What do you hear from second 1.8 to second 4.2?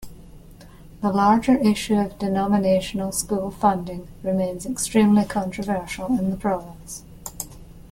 of denominational school funding